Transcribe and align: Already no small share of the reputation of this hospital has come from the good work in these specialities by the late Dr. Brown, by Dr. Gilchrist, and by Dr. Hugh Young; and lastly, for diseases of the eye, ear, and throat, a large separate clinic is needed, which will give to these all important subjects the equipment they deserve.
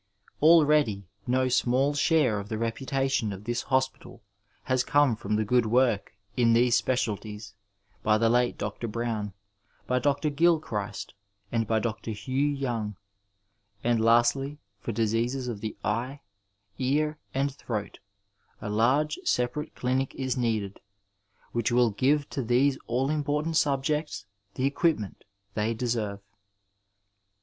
Already 0.41 1.05
no 1.27 1.47
small 1.47 1.93
share 1.93 2.39
of 2.39 2.49
the 2.49 2.57
reputation 2.57 3.31
of 3.31 3.43
this 3.43 3.61
hospital 3.61 4.23
has 4.63 4.83
come 4.83 5.15
from 5.15 5.35
the 5.35 5.45
good 5.45 5.67
work 5.67 6.15
in 6.35 6.53
these 6.53 6.75
specialities 6.75 7.53
by 8.01 8.17
the 8.17 8.27
late 8.27 8.57
Dr. 8.57 8.87
Brown, 8.87 9.33
by 9.85 9.99
Dr. 9.99 10.31
Gilchrist, 10.31 11.13
and 11.51 11.67
by 11.67 11.77
Dr. 11.77 12.09
Hugh 12.09 12.47
Young; 12.47 12.95
and 13.83 14.03
lastly, 14.03 14.57
for 14.79 14.91
diseases 14.91 15.47
of 15.47 15.61
the 15.61 15.77
eye, 15.85 16.21
ear, 16.79 17.19
and 17.35 17.53
throat, 17.53 17.99
a 18.59 18.71
large 18.71 19.19
separate 19.23 19.75
clinic 19.75 20.15
is 20.15 20.35
needed, 20.35 20.79
which 21.51 21.71
will 21.71 21.91
give 21.91 22.27
to 22.31 22.41
these 22.41 22.75
all 22.87 23.11
important 23.11 23.55
subjects 23.55 24.25
the 24.55 24.65
equipment 24.65 25.25
they 25.53 25.75
deserve. 25.75 26.21